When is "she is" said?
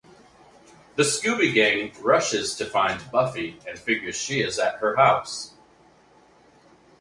4.15-4.57